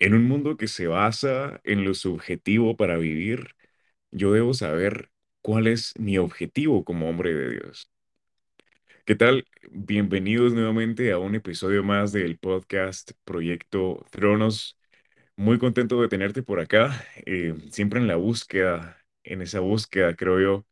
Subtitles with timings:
[0.00, 3.54] En un mundo que se basa en lo subjetivo para vivir,
[4.10, 5.10] yo debo saber
[5.42, 7.90] cuál es mi objetivo como hombre de Dios.
[9.04, 9.46] ¿Qué tal?
[9.70, 14.78] Bienvenidos nuevamente a un episodio más del podcast Proyecto Tronos.
[15.36, 20.40] Muy contento de tenerte por acá, eh, siempre en la búsqueda, en esa búsqueda, creo
[20.40, 20.66] yo,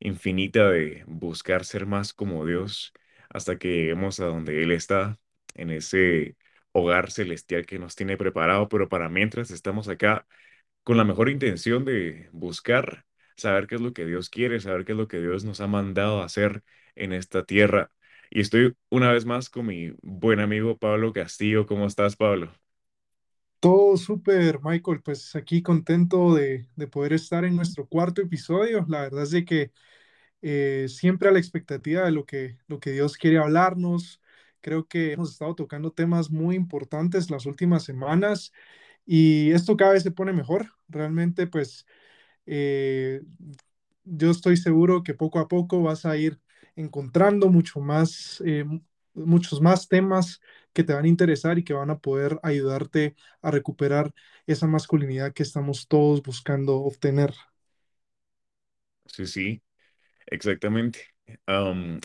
[0.00, 2.92] infinita de buscar ser más como Dios
[3.30, 5.18] hasta que lleguemos a donde Él está,
[5.54, 6.36] en ese
[6.76, 10.26] hogar celestial que nos tiene preparado, pero para mientras estamos acá
[10.84, 13.06] con la mejor intención de buscar
[13.36, 15.66] saber qué es lo que Dios quiere, saber qué es lo que Dios nos ha
[15.68, 16.62] mandado hacer
[16.94, 17.92] en esta tierra.
[18.30, 21.66] Y estoy una vez más con mi buen amigo Pablo Castillo.
[21.66, 22.52] ¿Cómo estás, Pablo?
[23.60, 25.02] Todo súper, Michael.
[25.02, 28.84] Pues aquí contento de, de poder estar en nuestro cuarto episodio.
[28.88, 29.72] La verdad es de que
[30.42, 34.22] eh, siempre a la expectativa de lo que, lo que Dios quiere hablarnos.
[34.60, 38.52] Creo que hemos estado tocando temas muy importantes las últimas semanas
[39.06, 40.72] y esto cada vez se pone mejor.
[40.88, 41.86] Realmente, pues
[42.46, 43.22] eh,
[44.04, 46.40] yo estoy seguro que poco a poco vas a ir
[46.76, 48.64] encontrando mucho más, eh,
[49.14, 50.40] muchos más temas
[50.72, 54.12] que te van a interesar y que van a poder ayudarte a recuperar
[54.46, 57.34] esa masculinidad que estamos todos buscando obtener.
[59.06, 59.62] Sí, sí.
[60.28, 61.00] Exactamente.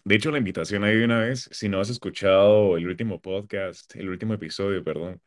[0.04, 3.96] De hecho, la invitación ahí de una vez, si no has escuchado el último podcast,
[3.96, 5.22] el último episodio, perdón,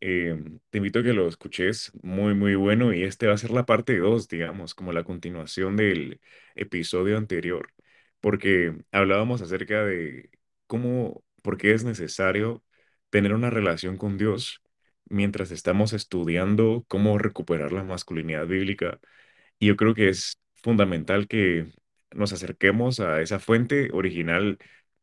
[0.00, 3.50] em, te invito a que lo escuches, muy, muy bueno, y este va a ser
[3.52, 6.20] la parte 2, digamos, como la continuación del
[6.54, 7.72] episodio anterior,
[8.20, 10.30] porque hablábamos acerca de
[10.66, 12.64] cómo, por qué es necesario
[13.10, 14.62] tener una relación con Dios
[15.08, 19.00] mientras estamos estudiando cómo recuperar la masculinidad bíblica
[19.58, 21.66] y yo creo que es fundamental que
[22.14, 24.58] nos acerquemos a esa fuente original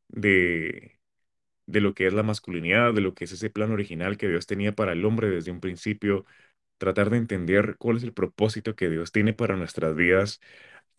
[0.10, 1.00] de,
[1.66, 4.48] de lo que es la masculinidad, de lo que es ese plan original que Dios
[4.48, 6.26] tenía para el hombre desde un principio,
[6.78, 10.42] tratar de entender cuál es el propósito que Dios tiene para nuestras vidas,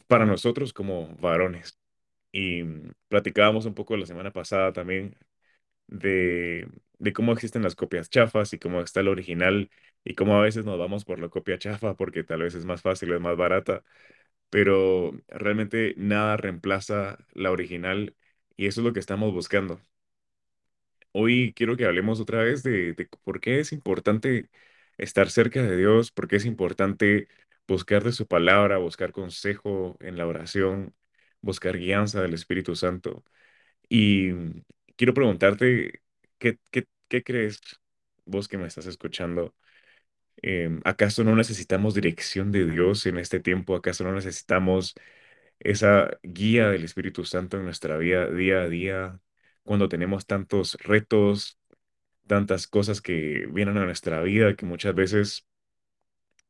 [0.08, 1.78] para nosotros como varones.
[2.32, 5.16] Y mm, platicábamos un poco la semana pasada también
[5.87, 6.69] de,
[6.99, 9.70] de cómo existen las copias chafas y cómo está el original
[10.04, 12.82] y cómo a veces nos vamos por la copia chafa porque tal vez es más
[12.82, 13.84] fácil es más barata
[14.50, 18.16] pero realmente nada reemplaza la original
[18.56, 19.81] y eso es lo que estamos buscando.
[21.12, 24.49] Hoy quiero que hablemos otra vez de, de por qué es importante
[24.99, 27.28] estar cerca de Dios, por qué es importante
[27.66, 30.94] buscar de su palabra, buscar consejo en la oración,
[31.41, 33.25] buscar guianza del Espíritu Santo.
[33.88, 34.32] Y
[34.97, 36.03] quiero preguntarte,
[36.38, 37.61] ¿qué, qué, qué crees
[38.27, 39.55] vos que me estás escuchando?
[40.43, 43.77] Em, ¿acaso no necesitamos dirección de Dios en este tiempo?
[43.77, 44.95] ¿Acaso no necesitamos
[45.61, 49.21] esa guía del Espíritu Santo en nuestra vida día a día
[49.65, 51.59] cuando tenemos tantos retos,
[52.27, 55.47] tantas cosas que vienen a nuestra vida que muchas veces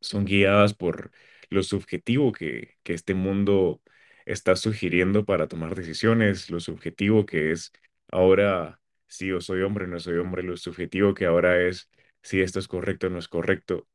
[0.01, 1.11] son guiadas por
[1.51, 3.83] lo subjetivo que, que este mundo
[4.27, 7.73] está sugiriendo para tomar decisiones, lo subjetivo que es
[8.11, 11.91] ahora si yo soy hombre, no soy hombre, lo subjetivo que ahora es
[12.23, 13.89] si esto es correcto o no es correcto.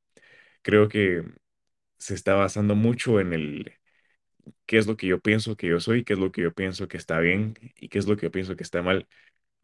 [0.63, 1.23] Creo que
[1.99, 3.73] se está basando mucho en el
[4.65, 6.87] qué es lo que yo pienso que yo soy, qué es lo que yo pienso
[6.87, 9.07] que está bien y qué es lo que yo pienso que está mal.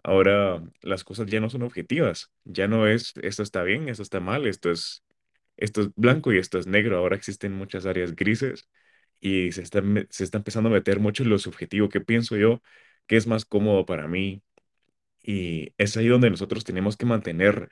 [0.04, 4.20] Ahora las cosas ya no son objetivas, ya no es esto está bien, esto está
[4.20, 5.04] mal, esto es,
[5.58, 6.98] esto es blanco y esto es negro.
[6.98, 8.70] Ahora existen muchas áreas grises
[9.20, 12.62] y se está, se está empezando a meter mucho en lo subjetivo, qué pienso yo,
[13.08, 14.44] qué es más cómodo para mí.
[15.24, 17.70] Y es ahí donde nosotros tenemos que mantener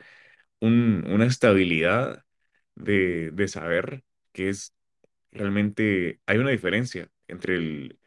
[0.61, 2.25] un- una estabilidad
[2.75, 4.03] de, de saber
[4.33, 4.73] que es
[5.31, 7.99] realmente, hay una diferencia entre el,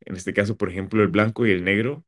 [0.00, 2.04] en este caso, por ejemplo, el blanco y el negro.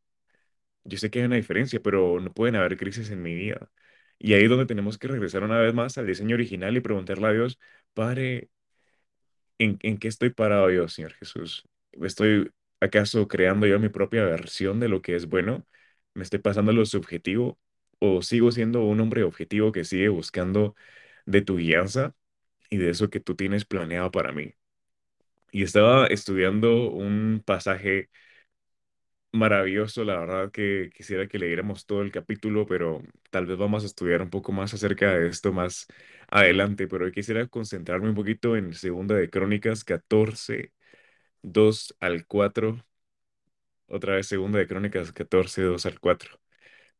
[0.84, 3.70] Yo sé que hay una diferencia, pero no pueden haber crisis en mi vida.
[4.18, 7.26] Y ahí es donde tenemos que regresar una vez más al diseño original y preguntarle
[7.28, 7.58] a Dios,
[7.94, 8.50] Padre,
[9.58, 11.64] ¿en, en qué estoy parado yo, Señor Jesús?
[11.92, 12.50] ¿Estoy
[12.80, 15.66] acaso creando yo mi propia versión de lo que es bueno?
[16.14, 17.58] ¿Me estoy pasando lo subjetivo?
[18.00, 20.74] ¿O sigo siendo un hombre objetivo que sigue buscando
[21.26, 22.14] de tu guianza
[22.70, 24.54] y de eso que tú tienes planeado para mí?
[25.52, 28.10] Y estaba estudiando un pasaje
[29.32, 33.86] maravilloso, la verdad que quisiera que leyéramos todo el capítulo, pero tal vez vamos a
[33.86, 35.86] estudiar un poco más acerca de esto más
[36.28, 40.72] adelante, pero hoy quisiera concentrarme un poquito en Segunda de Crónicas 14
[41.42, 42.84] 2 al cuatro
[43.88, 46.38] otra vez Segunda de Crónicas 14 2 al cuatro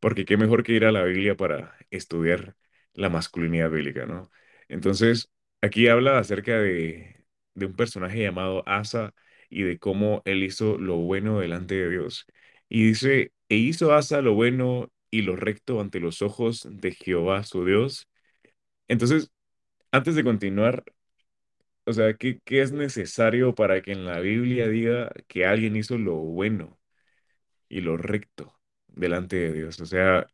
[0.00, 2.56] porque qué mejor que ir a la Biblia para estudiar
[2.94, 4.30] la masculinidad bíblica, ¿no?
[4.68, 5.30] Entonces,
[5.60, 7.24] aquí habla acerca de,
[7.54, 9.14] de un personaje llamado Asa
[9.50, 12.26] y de cómo él hizo lo bueno delante de Dios.
[12.68, 17.42] Y dice, e hizo Asa lo bueno y lo recto ante los ojos de Jehová
[17.44, 18.08] su Dios,
[18.88, 19.30] Entonces,
[19.92, 20.84] antes de continuar,
[21.86, 25.98] o sea, ¿qué, qué es necesario para que en la Biblia diga que alguien hizo
[25.98, 26.78] lo bueno
[27.68, 28.57] y lo recto
[28.98, 29.80] delante de Dios?
[29.80, 30.28] O sea,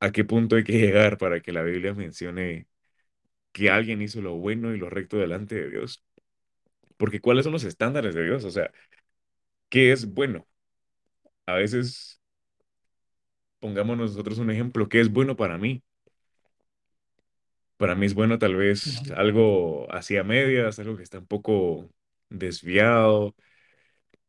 [0.00, 2.68] ¿a qué punto hay que llegar para que la Biblia mencione
[3.52, 6.04] que alguien hizo lo bueno y lo recto delante de Dios?
[6.96, 8.44] Porque ¿cuáles son los estándares de Dios?
[8.44, 8.70] O sea,
[9.68, 10.46] ¿qué es bueno?
[11.46, 12.20] A veces,
[13.58, 15.82] pongamos nosotros un ejemplo, ¿qué es bueno para mí?
[17.76, 21.90] Para mí es bueno tal vez algo hacia medias, algo que está un poco
[22.28, 23.34] desviado.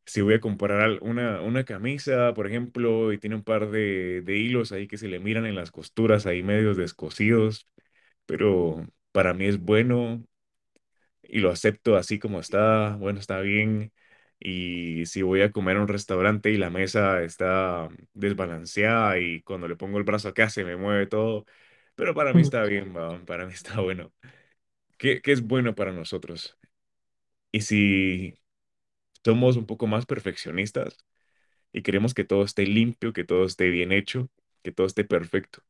[0.06, 4.36] Si voy a comprar una, una camisa, por ejemplo, y tiene un par de, de
[4.38, 7.68] hilos ahí que se le miran en las costuras, ahí medios descosidos,
[8.26, 10.24] pero para mí es bueno
[11.22, 13.92] y lo acepto así como está, bueno, está bien.
[14.38, 19.68] Y si voy a comer a un restaurante y la mesa está desbalanceada y cuando
[19.68, 21.46] le pongo el brazo acá se me mueve todo,
[21.94, 22.92] pero para mí está bien,
[23.26, 24.12] para mí está bueno.
[24.98, 26.58] ¿Qué, qué es bueno para nosotros?
[27.52, 28.34] Y si
[29.24, 30.98] somos un poco más perfeccionistas
[31.72, 34.30] y queremos que todo esté limpio, que todo esté bien hecho,
[34.62, 35.62] que todo esté perfecto,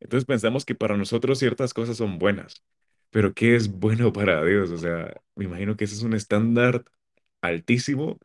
[0.00, 2.62] entonces pensamos que para nosotros ciertas cosas son buenas,
[3.10, 4.70] pero ¿qué es bueno para Dios?
[4.70, 6.84] O sea, me imagino que ese es un estándar
[7.42, 8.18] altísimo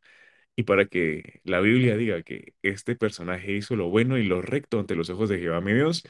[0.55, 4.79] y para que la Biblia diga que este personaje hizo lo bueno y lo recto
[4.79, 6.03] ante los ojos de Jehová mi Dios,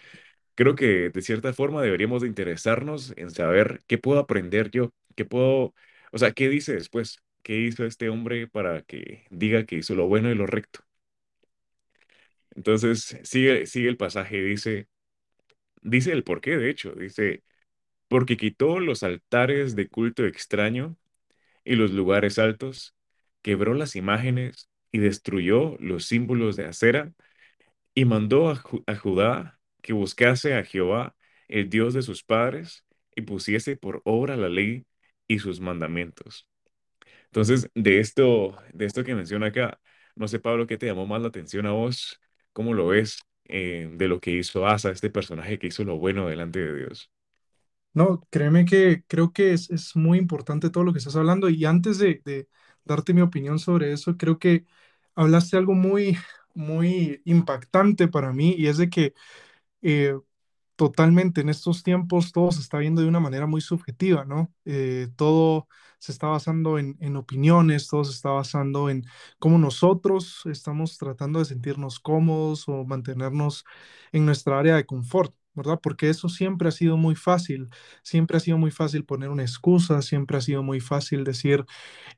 [0.56, 5.25] creo que de cierta forma deberíamos de interesarnos en saber qué puedo aprender yo, qué
[5.25, 5.74] puedo,
[6.12, 10.07] o sea, qué dice después, qué hizo este hombre para que diga que hizo lo
[10.07, 10.81] bueno y lo recto.
[12.55, 14.88] Entonces, sigue, sigue el pasaje, dice,
[15.81, 17.43] dice el por qué, de hecho, dice,
[18.07, 20.97] porque quitó los altares de culto extraño
[21.65, 22.95] y los lugares altos,
[23.44, 27.13] quebró las imágenes y destruyó los símbolos de acera
[27.95, 31.15] y mandó a, a Judá que buscase a Jehová,
[31.49, 32.85] el Dios de sus padres,
[33.15, 34.85] y pusiese por obra la ley
[35.27, 36.47] y sus mandamientos.
[37.31, 39.80] Entonces, de esto, de esto que menciona acá,
[40.16, 42.19] no sé, Pablo, ¿qué te llamó más la atención a vos?
[42.54, 46.28] ¿Cómo lo ves eh, de lo que hizo Asa, este personaje que hizo lo bueno
[46.28, 47.12] delante de Dios?
[47.94, 51.66] No, créeme que creo que es, es muy importante todo lo que estás hablando y
[51.66, 52.22] antes de,
[52.86, 54.66] darte mi opinión sobre eso, creo que
[55.16, 56.18] hablaste algo muy,
[56.54, 59.13] muy impactante para mí y es de que
[59.83, 60.16] eh,
[60.81, 64.51] Totalmente, en estos tiempos todo se está viendo de una manera muy subjetiva, ¿no?
[64.66, 65.68] Eh, todo
[66.00, 69.06] se está basando en, opiniones, todo se está basando en
[69.38, 73.63] cómo nosotros estamos tratando de sentirnos cómodos o mantenernos
[74.12, 75.80] en nuestra área de confort, ¿verdad?
[75.83, 77.69] Porque eso siempre ha sido muy fácil,
[78.01, 81.63] siempre ha sido muy fácil poner una excusa, siempre ha sido muy fácil decir,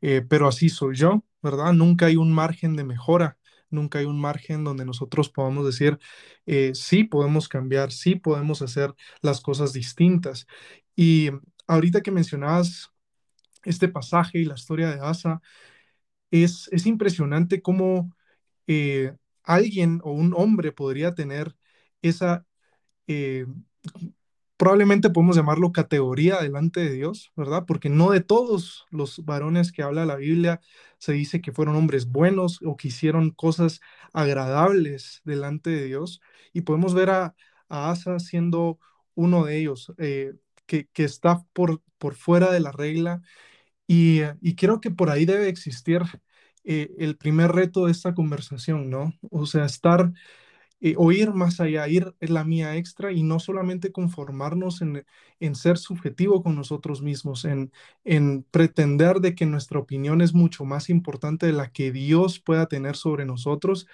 [0.01, 1.73] eh, pero así soy yo, ¿verdad?
[1.73, 3.37] Nunca hay un margen de mejora,
[3.73, 5.99] nunca hay un margen donde nosotros podamos decir,
[6.45, 10.47] eh, sí podemos cambiar, sí podemos hacer las cosas distintas.
[10.95, 11.31] Y
[11.67, 12.91] ahorita que mencionabas
[13.63, 15.41] este pasaje y la historia de Asa,
[16.31, 18.15] es, es impresionante cómo
[18.67, 21.55] eh, alguien o un hombre podría tener
[22.01, 22.45] esa
[23.07, 23.45] eh,
[24.63, 27.65] probablemente podemos llamarlo categoría delante de Dios, ¿verdad?
[27.67, 30.61] Porque no de todos los varones que habla la Biblia
[30.99, 33.81] se dice que fueron hombres buenos o que hicieron cosas
[34.13, 36.21] agradables delante de Dios.
[36.53, 37.35] Y podemos ver a,
[37.67, 38.79] Asa siendo
[39.15, 40.33] uno de ellos, eh,
[40.65, 41.81] que, está por,
[42.15, 43.21] fuera de la regla.
[43.85, 46.03] Y, y creo que por ahí debe existir
[46.63, 49.11] eh, el primer reto de esta conversación, ¿no?
[49.29, 50.13] O sea, estar
[50.83, 55.05] eh, o ir más allá, ir la mía extra y no solamente conformarnos en,
[55.39, 57.71] en ser subjetivo con nosotros mismos, en,
[58.05, 62.67] en pretender de que nuestra opinión es mucho más importante de la que Dios pueda
[62.67, 63.87] tener sobre nosotros.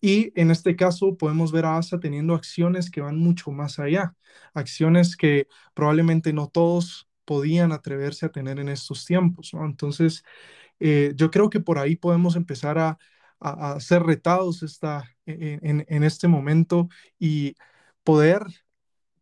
[0.00, 4.14] Y en este caso podemos ver a Asa teniendo acciones que van mucho más allá,
[4.54, 9.52] acciones que probablemente no todos podían atreverse a tener en estos tiempos.
[9.54, 10.24] Entonces,
[10.80, 12.98] eh, yo creo que por ahí podemos empezar a,
[13.42, 17.56] a- ser retados esta, en, en- este momento y
[18.04, 18.42] poder,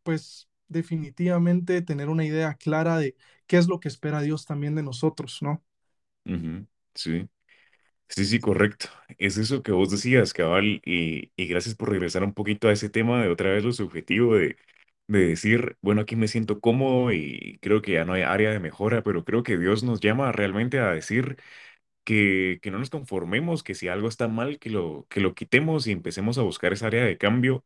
[0.02, 4.82] pues, definitivamente tener una idea clara de qué es lo que espera Dios también de
[4.84, 5.64] nosotros, ¿no?
[6.94, 7.28] Sí.
[8.08, 8.88] Sí, sí, correcto.
[9.18, 12.90] Es eso que vos decías, cabal, y, y gracias por regresar un poquito a ese
[12.90, 14.56] tema de otra vez lo subjetivo de,
[15.08, 18.60] de decir, bueno, aquí me siento cómodo y creo que ya no hay área de
[18.60, 21.38] mejora, pero creo que Dios nos llama realmente a decir
[22.04, 25.86] que, que no nos conformemos, que si algo está mal, que lo, que lo quitemos
[25.86, 27.64] y empecemos a buscar esa área de cambio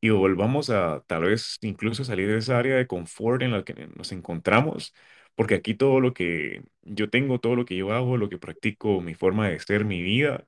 [0.00, 3.88] y volvamos a tal vez incluso salir de esa área de confort en la que
[3.96, 4.94] nos encontramos,
[5.34, 9.00] porque aquí todo lo que yo tengo, todo lo que yo hago, lo que practico,
[9.00, 10.46] mi forma de ser, mi vida,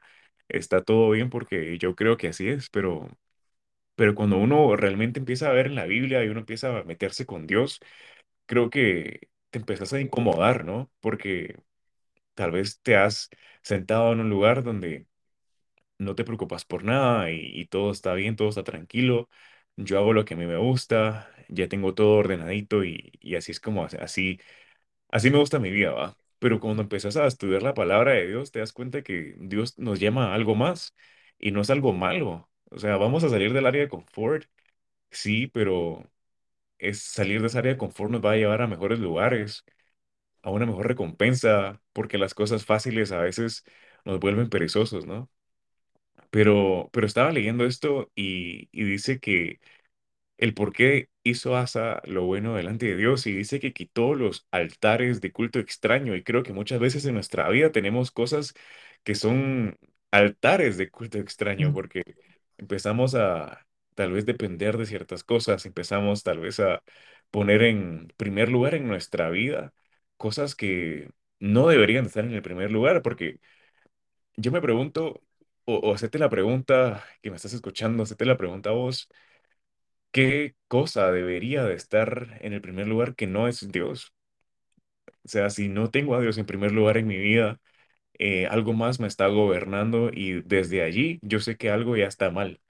[0.49, 3.09] está todo bien porque yo creo que así es, pero
[3.97, 7.27] Pero cuando uno realmente empieza a ver en la Biblia y uno empieza a meterse
[7.27, 7.81] con Dios,
[8.47, 10.91] creo que te empezás a incomodar, ¿no?
[11.01, 11.57] Porque
[12.39, 13.31] tal vez te has
[13.63, 15.07] sentado en un lugar donde
[15.99, 19.29] no te preocupas por nada y, todo está bien, todo está tranquilo.
[19.77, 23.53] Yo hago lo que a mí me gusta, ya tengo todo ordenadito y, y así
[23.53, 24.39] es como así
[25.11, 26.17] Así me gusta mi vida, ¿va?
[26.39, 30.01] Pero cuando empezás a estudiar la palabra de Dios, te das cuenta que Dios nos
[30.01, 30.95] llama a algo más
[31.39, 32.51] y no es algo malo.
[32.71, 34.45] O sea, vamos a salir del área de confort,
[35.11, 36.05] sí, pero
[36.79, 39.65] es salir de esa área de confort nos va a llevar a mejores lugares,
[40.43, 43.65] a una mejor recompensa, porque las cosas fáciles a veces
[44.05, 45.31] nos vuelven perezosos, ¿no?
[46.31, 49.61] Pero, pero estaba leyendo esto y, y dice que
[50.39, 54.47] el por qué hizo Asa lo bueno delante de Dios y dice que quitó los
[54.53, 58.55] altares de culto extraño y creo que muchas veces en nuestra vida tenemos cosas
[59.05, 59.79] que son
[60.13, 62.05] altares de culto extraño porque
[62.59, 66.83] empezamos a tal vez depender de ciertas cosas, empezamos tal vez a
[67.31, 69.75] poner en primer lugar en nuestra vida
[70.19, 71.11] cosas que
[71.41, 73.41] no deberían estar en el primer lugar porque
[74.37, 75.23] yo me pregunto
[75.65, 79.09] o, o hacete la pregunta que me estás escuchando, hacete la pregunta a vos.
[80.13, 84.13] ¿Qué cosa debería de estar en el primer lugar que no es Dios?
[85.25, 87.61] O sea, si no tengo a Dios en primer lugar en mi vida,
[88.19, 92.31] eh, algo más me está gobernando y desde allí yo sé que algo ya está
[92.31, 92.61] mal,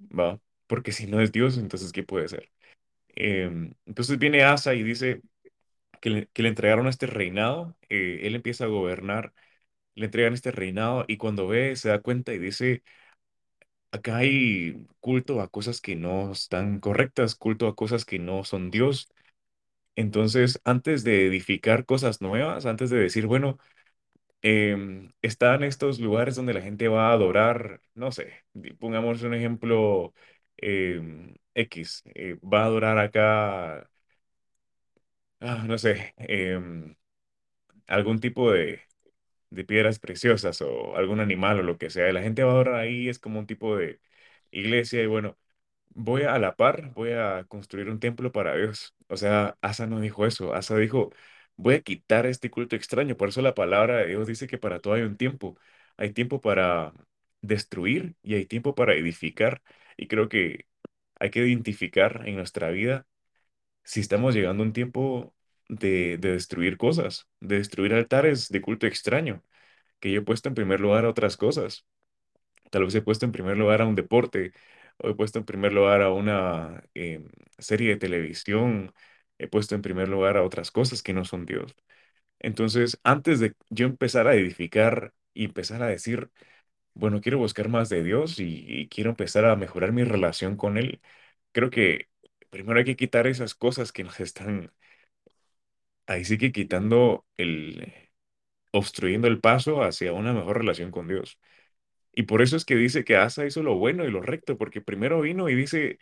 [0.00, 0.40] ¿va?
[0.66, 2.50] Porque si no es Dios, entonces ¿qué puede ser?
[3.16, 5.22] Em, entonces viene Asa y dice
[6.02, 9.34] que le, que le entregaron este reinado, eh, él empieza a gobernar,
[9.96, 12.82] le entregan este reinado y cuando ve se da cuenta y dice,
[13.90, 18.70] acá hay culto a cosas que no están correctas, culto a cosas que no son
[18.70, 19.08] Dios.
[19.96, 23.58] Entonces, antes de edificar cosas nuevas, antes de decir, bueno,
[24.42, 28.32] em, están estos lugares donde la gente va a adorar, no sé,
[28.80, 30.14] pongamos un ejemplo
[30.58, 33.90] em, X, eh, va a adorar acá,
[35.42, 36.96] ah, no sé, em,
[37.86, 38.82] algún tipo de,
[39.50, 42.12] de piedras preciosas o algún animal o lo que sea.
[42.12, 44.00] La gente va a adorar ahí, es como un tipo de
[44.50, 45.38] iglesia y bueno.
[45.94, 48.94] Voy a la par, voy a construir un templo para Dios.
[49.08, 50.54] O sea, Asa no dijo eso.
[50.54, 51.12] Asa dijo,
[51.56, 53.16] voy a quitar este culto extraño.
[53.16, 55.58] Por eso la palabra de Dios dice que para todo hay un tiempo.
[55.98, 56.94] Hay tiempo para
[57.42, 59.62] destruir y hay tiempo para edificar.
[59.96, 60.66] Y creo que
[61.20, 63.06] hay que identificar en nuestra vida
[63.84, 65.34] si estamos llegando a un tiempo
[65.68, 69.42] de, de destruir cosas, de destruir altares de culto extraño,
[70.00, 71.86] que yo he puesto en primer lugar a otras cosas.
[72.70, 74.52] Tal vez he puesto en primer lugar a un deporte,
[74.98, 78.94] o he puesto en primer lugar a una em, serie de televisión,
[79.38, 81.74] he puesto en primer lugar a otras cosas que no son Dios.
[82.40, 86.30] Entonces, antes de yo empezar a edificar y empezar a decir,
[86.94, 90.78] bueno, quiero buscar más de Dios y, y quiero empezar a mejorar mi relación con
[90.78, 91.00] Él,
[91.52, 92.08] creo que
[92.52, 94.72] primero hay que quitar esas cosas que nos están
[96.06, 97.92] ahí sí que quitando el,
[98.72, 101.38] obstruyendo el paso hacia una mejor relación con Dios.
[102.14, 104.80] Y por eso es que dice que Asa hizo lo bueno y lo recto, porque
[104.82, 105.98] primero vino y dice,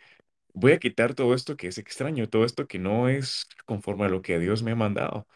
[0.53, 4.09] voy a quitar todo esto que es extraño, todo esto que no es conforme a
[4.09, 5.27] lo que Dios me ha mandado.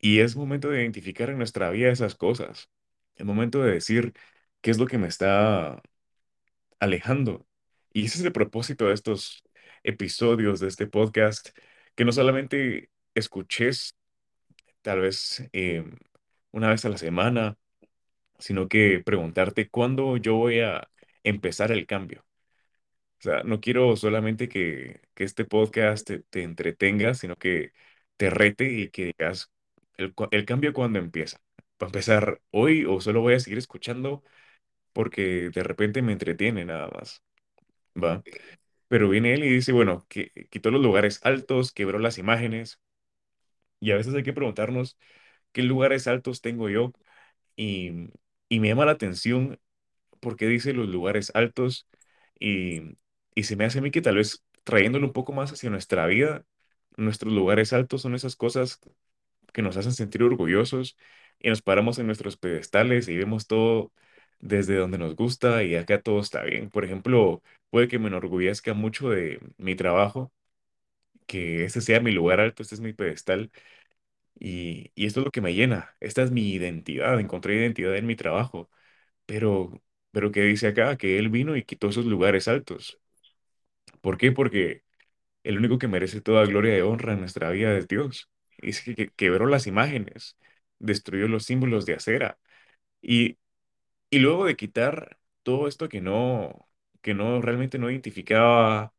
[0.00, 2.70] Y es momento de identificar en nuestra vida esas cosas.
[3.16, 4.14] Es momento de decir
[4.62, 5.82] qué es lo que me está
[6.80, 7.46] alejando.
[7.92, 9.42] Y ese es el propósito de estos
[9.82, 11.50] episodios de este podcast,
[11.94, 13.96] que no solamente escuches
[14.82, 15.84] tal vez eh,
[16.52, 17.58] una vez a la semana,
[18.38, 20.88] sino que preguntarte cuándo yo voy a
[21.24, 22.26] empezar el cambio.
[23.18, 27.72] O sea, no quiero solamente que, que este podcast te, te entretenga, sino que
[28.16, 29.50] te rete y que digas
[29.96, 31.38] el, el cambio cuando empieza.
[31.82, 34.22] ¿Va a empezar hoy o solo voy a seguir escuchando
[34.92, 37.22] porque de repente me entretiene nada más?
[38.02, 38.24] ¿Va?
[38.88, 42.80] Pero viene él y dice, bueno, que quitó los lugares altos, quebró las imágenes
[43.80, 44.98] y a veces hay que preguntarnos
[45.52, 46.92] qué lugares altos tengo yo
[47.56, 48.10] y,
[48.48, 49.60] y me llama la atención
[50.20, 51.88] porque dice los lugares altos
[52.40, 52.96] y,
[53.34, 56.06] y se me hace a mí que tal vez trayéndolo un poco más hacia nuestra
[56.06, 56.44] vida,
[56.96, 58.80] nuestros lugares altos son esas cosas
[59.52, 60.96] que nos hacen sentir orgullosos
[61.40, 63.92] y nos paramos en nuestros pedestales y vemos todo
[64.40, 66.70] desde donde nos gusta y acá todo está bien.
[66.70, 70.32] Por ejemplo, puede que me enorgullezca mucho de mi trabajo,
[71.26, 73.50] que ese sea mi lugar alto, este es mi pedestal
[74.38, 78.06] y, y esto es lo que me llena, esta es mi identidad, encontré identidad en
[78.06, 78.70] mi trabajo.
[79.26, 79.82] Pero,
[80.12, 80.96] pero ¿qué dice acá?
[80.98, 83.00] Que él vino y quitó esos lugares altos.
[84.00, 84.32] ¿Por qué?
[84.32, 84.84] Porque
[85.44, 88.30] el único que merece toda gloria y honra en nuestra vida es Dios.
[88.62, 90.38] Dice que, que quebró las imágenes,
[90.78, 92.38] destruyó los símbolos de acera.
[93.02, 93.38] Y,
[94.10, 96.68] y luego de quitar todo esto que no,
[97.02, 98.92] que no realmente no identificaba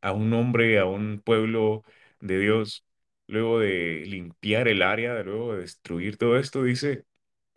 [0.00, 1.84] a un hombre, a un pueblo
[2.20, 2.86] de Dios,
[3.26, 7.04] luego de limpiar el área, luego de destruir todo esto, dice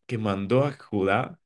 [0.07, 1.39] que mandó a Judá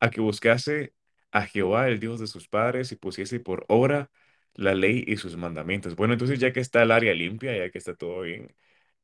[0.00, 0.94] a que buscase
[1.32, 4.10] a Jehová, el Dios de sus padres, y pusiese por obra
[4.54, 5.96] la ley y sus mandamientos.
[5.96, 8.54] Bueno, entonces ya que está el área limpia, ya que está todo bien,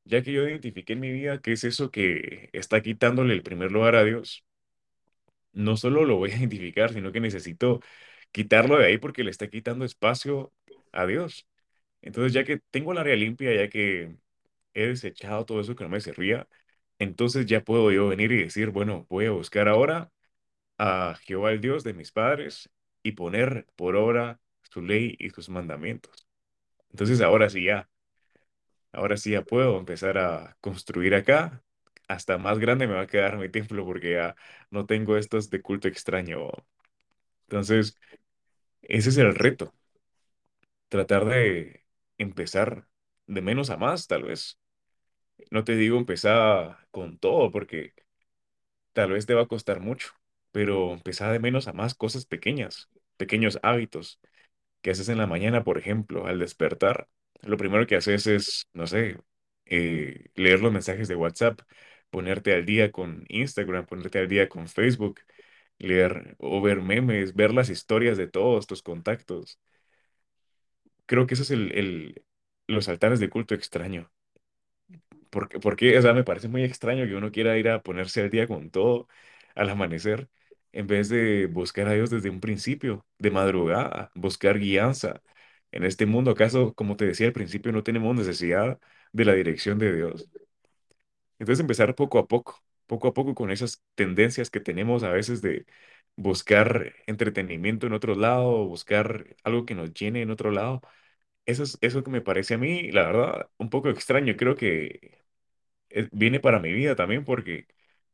[0.05, 3.73] ya que yo identifiqué en mi vida qué es eso que está quitándole el primer
[3.73, 4.45] lugar a Dios,
[5.53, 7.81] no solo lo voy a identificar, sino que necesito
[8.33, 10.53] quitarlo de ahí porque le está quitando espacio
[10.93, 11.47] a Dios.
[12.03, 14.17] Entonces, ya que tengo el área limpia, ya que
[14.75, 16.49] he desechado todo eso que no me servía,
[16.99, 20.13] entonces ya puedo yo venir y decir, bueno, voy a buscar ahora
[20.79, 22.71] a Jehová el Dios de mis padres
[23.03, 26.27] y poner por obra su ley y sus mandamientos.
[26.91, 27.89] Entonces, ahora sí ya,
[28.93, 31.63] ahora sí ya puedo empezar a construir acá.
[32.09, 34.37] Hasta más grande me va a quedar mi templo porque ya
[34.71, 36.51] no tengo estos de culto extraño.
[37.49, 37.97] Entonces,
[38.83, 39.75] ese es el reto,
[40.89, 41.85] tratar de
[42.19, 42.87] empezar
[43.27, 44.59] de menos a más, tal vez.
[45.53, 47.95] No te digo empezar con todo, porque
[48.93, 50.11] tal vez te va a costar mucho,
[50.53, 54.21] pero empezar de menos a más cosas pequeñas, pequeños hábitos
[54.83, 57.09] que haces en la mañana, por ejemplo, al despertar.
[57.43, 59.19] Lo primero que haces es, no sé,
[59.67, 61.61] eh, leer los mensajes de WhatsApp,
[62.11, 65.21] ponerte al día con Instagram, ponerte al día con Facebook,
[65.79, 69.59] leer o ver memes, ver las historias de todos tus contactos.
[71.07, 72.25] Creo que eso es el, el-
[72.69, 74.11] los altares de culto extraño.
[75.31, 78.31] Porque, porque, o sea, me parece muy extraño que uno quiera ir a ponerse al
[78.31, 79.09] día con todo
[79.55, 80.29] al amanecer,
[80.73, 85.23] en vez de buscar a Dios desde un principio, de madrugada, buscar guianza.
[85.73, 88.79] En este mundo, ¿acaso, como te decía al principio, no tenemos necesidad
[89.13, 90.31] de la dirección de Dios?
[91.39, 95.43] Entonces empezar poco a poco, poco a poco con esas tendencias que tenemos a veces
[95.43, 95.67] de
[96.17, 100.81] buscar entretenimiento en otro lado, buscar algo que nos llene en otro lado.
[101.47, 104.37] Eso es eso que me parece a mí, la verdad, un poco extraño.
[104.37, 105.19] Creo que
[106.13, 107.67] viene para mi vida también porque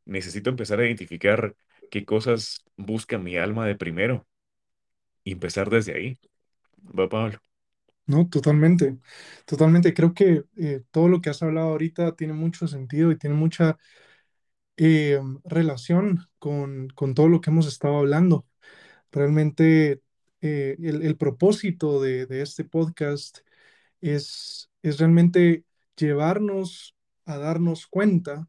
[0.05, 1.55] necesito empezar a identificar
[1.89, 4.27] qué cosas busca mi alma de primero
[5.23, 6.19] y empezar desde ahí.
[6.99, 7.39] Va, Pablo.
[8.05, 8.97] No, totalmente,
[9.45, 9.93] totalmente.
[9.93, 13.77] Creo que eh, todo lo que has hablado ahorita tiene mucho sentido y tiene mucha
[14.77, 18.47] eh, relación con, con todo lo que hemos estado hablando.
[19.11, 20.01] Realmente
[20.41, 23.39] eh, el, el propósito de, de este podcast
[24.01, 25.65] es, es realmente
[25.97, 28.47] llevarnos a darnos cuenta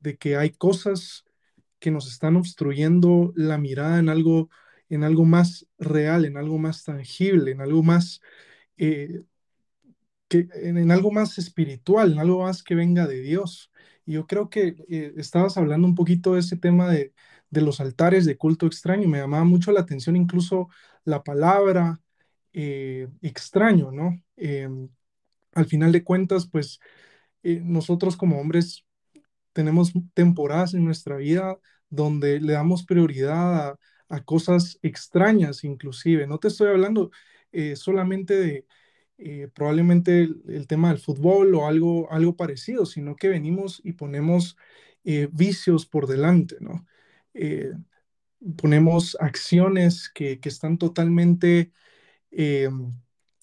[0.00, 1.24] de que hay cosas
[1.80, 4.50] que nos están obstruyendo la mirada en algo,
[4.88, 8.20] en algo más real, en algo más tangible, en algo más,
[8.78, 9.24] eh,
[10.28, 13.70] que, en, en algo más espiritual, en algo más que venga de Dios.
[14.04, 17.12] Y yo creo que eh, estabas hablando un poquito de ese tema de,
[17.50, 19.08] de los altares de culto extraño.
[19.08, 20.68] Me llamaba mucho la atención incluso
[21.04, 22.00] la palabra
[22.52, 24.20] eh, extraño, ¿no?
[24.36, 24.88] Em,
[25.54, 26.80] al final de cuentas, pues
[27.42, 28.84] eh, nosotros como hombres
[29.52, 31.58] tenemos temporadas en nuestra vida
[31.90, 36.26] donde le damos prioridad a, cosas extrañas inclusive.
[36.26, 37.10] No te estoy hablando
[37.74, 38.66] solamente de
[39.24, 44.56] eh, probablemente el, tema del fútbol o algo, algo parecido, sino que venimos y ponemos
[45.04, 46.86] eh, vicios por delante, ¿no?
[47.34, 47.72] Eh,
[48.56, 51.72] ponemos acciones que, que están totalmente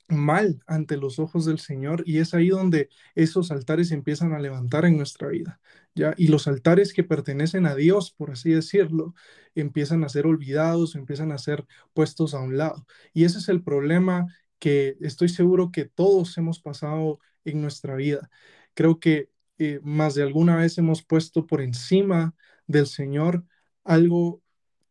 [0.09, 4.85] mal ante los ojos del Señor y es ahí donde esos altares empiezan a levantar
[4.85, 5.61] en nuestra vida,
[5.95, 6.13] ¿ya?
[6.17, 9.13] Y los altares que pertenecen a Dios, por así decirlo,
[9.55, 12.85] empiezan a ser olvidados, empiezan a ser puestos a un lado.
[13.13, 14.27] Y ese es el problema
[14.59, 18.29] que estoy seguro que todos hemos pasado en nuestra vida.
[18.73, 22.35] Creo que eh, más de alguna vez hemos puesto por encima
[22.67, 23.45] del Señor
[23.83, 24.41] algo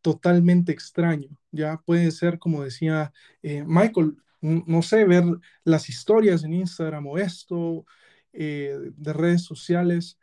[0.01, 1.29] totalmente extraño.
[1.51, 5.23] Ya puede ser, como decía eh, Michael, no sé, ver
[5.65, 7.85] las historias en Instagram o esto,
[8.33, 10.17] eh, de redes sociales,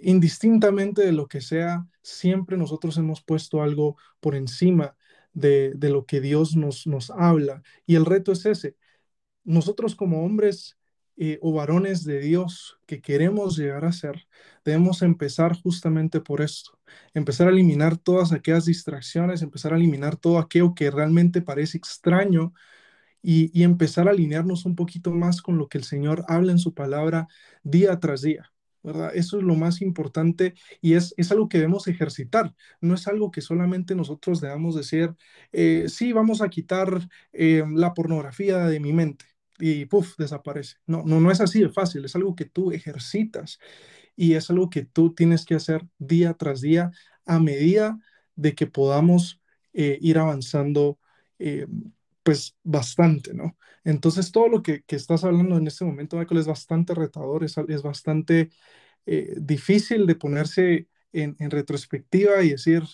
[0.00, 4.96] indistintamente de lo que sea, siempre nosotros hemos puesto algo por encima
[5.32, 7.62] de, de lo que Dios nos, nos habla.
[7.86, 8.76] Y el reto es ese.
[9.44, 10.76] Nosotros como hombres
[11.16, 14.26] eh, o varones de Dios que queremos llegar a ser,
[14.64, 16.78] debemos empezar justamente por esto,
[17.14, 22.54] empezar a eliminar todas aquellas distracciones, empezar a eliminar todo aquello que realmente parece extraño
[23.22, 26.58] y, y empezar a alinearnos un poquito más con lo que el Señor habla en
[26.58, 27.28] su palabra
[27.62, 28.49] día tras día.
[28.82, 29.12] ¿Verdad?
[29.14, 32.54] Eso es lo más importante y es, es algo que debemos ejercitar.
[32.80, 35.14] No es algo que solamente nosotros debamos decir,
[35.52, 39.24] eh, sí, vamos a quitar eh, la pornografía de mi mente
[39.58, 40.76] y puff, desaparece.
[40.86, 43.58] No, no, no es así de fácil, es algo que tú ejercitas
[44.16, 46.90] y es algo que tú tienes que hacer día tras día
[47.26, 47.98] a medida
[48.36, 49.40] de que podamos
[49.72, 50.98] eh, ir avanzando
[51.38, 51.66] eh,
[52.22, 53.56] pues bastante, ¿no?
[53.84, 57.56] Entonces todo lo que, que estás hablando en este momento, Michael, es bastante retador, es,
[57.68, 58.50] es bastante
[59.06, 62.84] eh, difícil de ponerse en, en retrospectiva y decir,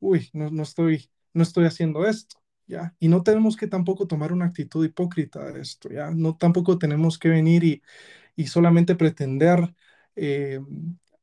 [0.00, 2.36] uy, no, no estoy, no estoy haciendo esto.
[2.66, 2.94] ¿Ya?
[3.00, 6.10] Y no tenemos que tampoco tomar una actitud hipócrita de esto, ¿ya?
[6.12, 7.82] No tampoco tenemos que venir y,
[8.36, 9.74] y solamente pretender
[10.16, 10.60] eh,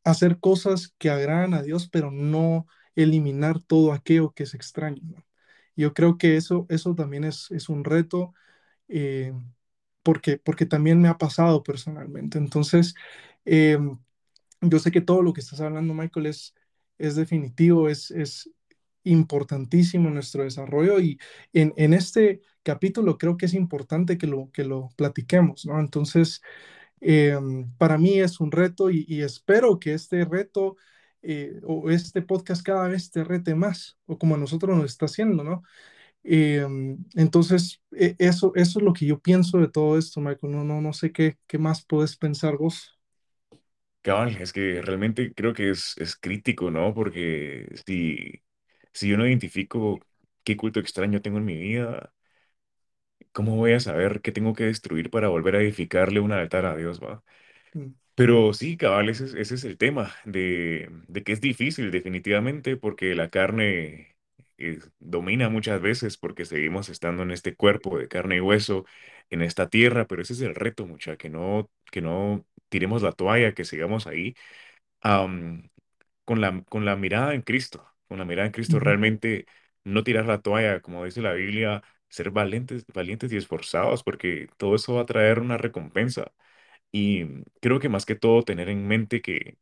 [0.03, 5.23] hacer cosas que agradan a Dios, pero no eliminar todo aquello que es extraño, ¿no?
[5.79, 8.33] Yo creo que eso, eso también es, es un reto,
[8.89, 9.33] eh,
[10.03, 12.37] porque, porque también me ha pasado personalmente.
[12.39, 12.95] Entonces,
[13.45, 13.79] eh,
[14.61, 16.53] yo sé que todo lo que estás hablando, Michael, es,
[16.97, 18.49] es definitivo, es, es
[19.03, 21.19] importantísimo en nuestro desarrollo y
[21.53, 25.79] en, en este capítulo creo que es importante que lo, que lo platiquemos, ¿no?
[25.79, 26.41] Entonces,
[27.01, 27.37] eh,
[27.77, 30.77] para mí es un reto y, y espero que este reto
[31.21, 35.05] eh, o este podcast cada vez te rete más, o como a nosotros nos está
[35.05, 35.63] haciendo, ¿no?
[36.23, 36.65] Eh,
[37.15, 40.53] entonces, eh, eso, eso es lo que yo pienso de todo esto, Michael.
[40.53, 42.99] No, no, no sé qué, qué más puedes pensar vos.
[44.01, 46.93] Cabal, es que realmente creo que es, es crítico, ¿no?
[46.93, 48.41] Porque si,
[48.93, 49.99] si yo no identifico
[50.43, 52.13] qué culto extraño tengo en mi vida,
[53.31, 56.75] ¿cómo voy a saber qué tengo que destruir para volver a edificarle un altar a
[56.75, 57.23] Dios, va?
[57.75, 61.89] Mm, Pero sí, cabal, ese es, ese es el tema, de, de que es difícil
[61.91, 64.17] definitivamente porque la carne
[64.57, 68.85] eh, domina muchas veces porque seguimos estando en este cuerpo de carne y hueso,
[69.29, 73.13] en esta tierra, pero ese es el reto, mucha, que no, que no tiremos la
[73.13, 74.35] toalla, que sigamos ahí
[75.01, 75.69] am,
[76.25, 79.45] con la, con la mirada en Cristo, con la mirada en Cristo, realmente
[79.83, 84.75] no tirar la toalla, como dice la Biblia, ser valientes, valientes y esforzados, porque todo
[84.75, 86.31] eso va a traer una recompensa.
[86.91, 87.25] Y
[87.61, 89.57] creo que más que todo tener en mente que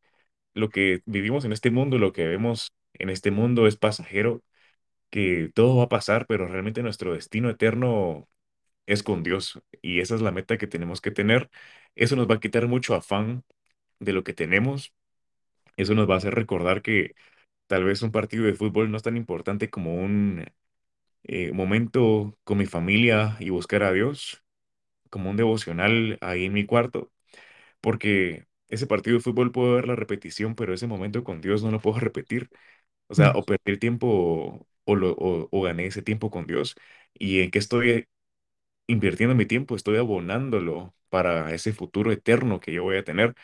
[0.55, 4.43] lo que vivimos en este mundo, lo que vemos en este mundo es pasajero,
[5.11, 8.27] que todo va a pasar, pero realmente nuestro destino eterno
[8.87, 9.61] es con Dios.
[9.81, 11.49] Y esa es la meta que tenemos que tener.
[11.95, 13.43] Eso nos va a quitar mucho afán
[13.99, 14.93] de lo que tenemos.
[15.77, 17.13] Eso nos va a hacer recordar que
[17.67, 20.45] tal vez un partido de fútbol no es tan importante como un
[21.23, 24.43] eh, momento con mi familia y buscar a Dios,
[25.11, 27.11] como un devocional ahí en mi cuarto
[27.81, 31.71] porque ese partido de fútbol puedo ver la repetición, pero ese momento con Dios no
[31.71, 32.49] lo puedo repetir.
[33.07, 36.75] O sea, o perdí el tiempo o, lo, o, o gané ese tiempo con Dios.
[37.13, 38.07] ¿Y en qué estoy
[38.87, 39.75] invirtiendo mi tiempo?
[39.75, 43.35] Estoy abonándolo para ese futuro eterno que yo voy a tener.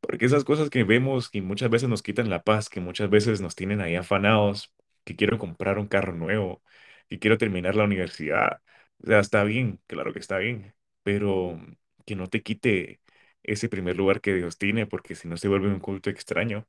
[0.00, 3.40] Porque esas cosas que vemos que muchas veces nos quitan la paz, que muchas veces
[3.40, 4.72] nos tienen ahí afanados,
[5.04, 6.62] que quiero comprar un carro nuevo,
[7.08, 8.62] que quiero terminar la universidad.
[9.02, 11.60] O sea, está bien, claro que está bien, pero
[12.06, 12.99] que no te quite
[13.42, 16.66] ese primer lugar que Dios tiene, porque si no se vuelve un culto extraño.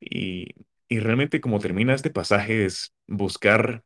[0.00, 0.48] Y,
[0.88, 3.84] y realmente como termina este pasaje es buscar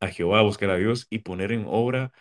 [0.00, 2.12] a Jehová, buscar a Dios y poner en obra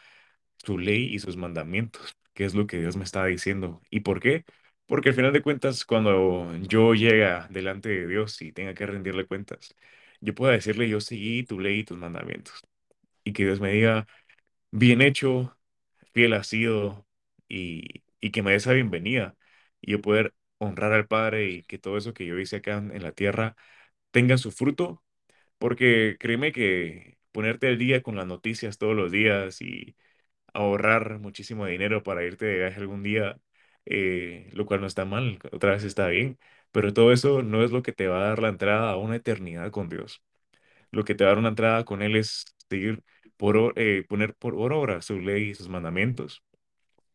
[0.57, 3.81] su ley y sus mandamientos, que es lo que Dios me estaba diciendo.
[3.89, 4.45] ¿Y por qué?
[4.85, 9.25] Porque al final de cuentas, cuando yo llega delante de Dios y tenga que rendirle
[9.27, 9.75] cuentas,
[10.21, 12.61] yo pueda decirle, yo seguí tu ley y tus mandamientos.
[13.23, 14.07] Y que Dios me diga,
[14.71, 15.57] bien hecho,
[16.13, 17.07] fiel has sido,
[17.49, 19.35] y, y que me dé esa bienvenida.
[19.81, 23.03] Y yo poder honrar al Padre y que todo eso que yo hice acá en
[23.03, 23.55] la tierra
[24.11, 25.03] tenga su fruto.
[25.57, 29.95] Porque créeme que ponerte al día con las noticias todos los días y
[30.53, 33.39] ahorrar muchísimo dinero para irte de viaje algún día,
[33.85, 36.39] eh, lo cual no está mal, otra vez está bien,
[36.71, 39.15] pero todo eso no es lo que te va a dar la entrada a una
[39.17, 40.23] eternidad con Dios.
[40.91, 43.03] Lo que te va a dar una entrada con Él es seguir
[43.37, 46.43] por, eh, poner por obra su ley y sus mandamientos.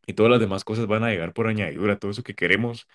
[0.06, 1.98] Y todas las demás cosas van a llegar por añadidura.
[1.98, 2.86] Todo eso que queremos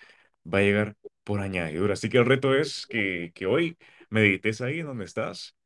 [0.46, 1.94] va a llegar por añadidura.
[1.94, 3.76] Así que el reto es que, que hoy
[4.10, 5.56] medites ahí en donde estás.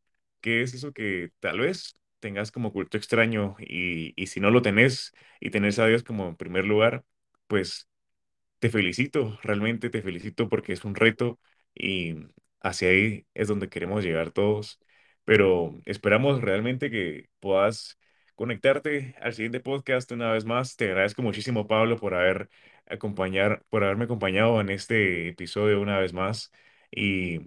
[0.41, 3.57] ¿Qué es eso que tal vez tengas como culto extraño?
[3.61, 7.05] Y, y si no lo tenés y tenés a Dios como en primer lugar,
[7.47, 7.89] pues
[8.59, 11.41] te felicito, realmente te felicito porque es un reto
[11.75, 12.17] y
[12.61, 14.79] hacia ahí es donde queremos llegar todos.
[15.25, 17.99] Pero esperamos realmente que puedas
[18.43, 20.75] conectarte al siguiente podcast una vez más.
[20.75, 22.51] Te agradezco muchísimo, Pablo, por haber
[22.87, 26.51] acompañar, por haberme acompañado en este episodio una vez más.
[26.91, 27.39] Y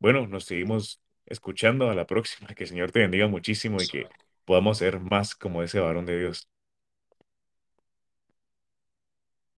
[0.00, 2.48] bueno, nos seguimos escuchando a la próxima.
[2.48, 4.08] Que el Señor te bendiga muchísimo y que
[4.44, 6.48] podamos ser más como ese varón de Dios.